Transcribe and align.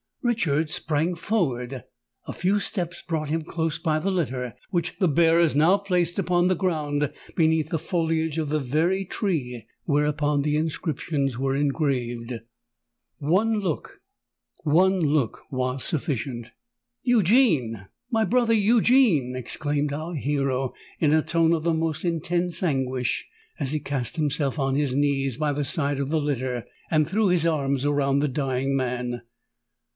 Richard 0.23 0.69
sprang 0.69 1.13
forward: 1.15 1.83
a 2.27 2.33
few 2.33 2.59
steps 2.59 3.01
brought 3.07 3.29
him 3.29 3.41
close 3.41 3.77
by 3.79 3.97
the 3.97 4.11
litter, 4.11 4.55
which 4.69 4.97
the 4.99 5.07
bearers 5.07 5.55
now 5.55 5.77
placed 5.77 6.17
upon 6.19 6.47
the 6.47 6.55
ground 6.55 7.11
beneath 7.35 7.69
the 7.69 7.79
foliage 7.79 8.37
of 8.37 8.49
the 8.49 8.59
very 8.59 9.03
tree 9.05 9.65
whereon 9.85 10.41
the 10.41 10.57
inscriptions 10.57 11.37
were 11.37 11.55
engraved! 11.55 12.33
One 13.17 13.59
look—one 13.59 14.99
look 15.01 15.41
was 15.51 15.83
sufficient! 15.83 16.51
"Eugene—my 17.03 18.25
brother 18.25 18.53
Eugene!" 18.53 19.35
exclaimed 19.35 19.93
our 19.93 20.13
hero, 20.15 20.73
in 20.99 21.13
a 21.13 21.23
tone 21.23 21.53
of 21.53 21.63
the 21.63 21.73
most 21.75 22.05
intense 22.05 22.61
anguish, 22.63 23.27
as 23.59 23.71
he 23.71 23.79
cast 23.79 24.17
himself 24.17 24.57
on 24.57 24.75
his 24.75 24.95
knees 24.95 25.37
by 25.37 25.51
the 25.51 25.65
side 25.65 25.99
of 25.99 26.09
the 26.09 26.21
litter, 26.21 26.65
and 26.89 27.07
threw 27.09 27.27
his 27.27 27.45
arms 27.45 27.85
around 27.85 28.19
the 28.19 28.27
dying 28.27 28.75
man. 28.75 29.21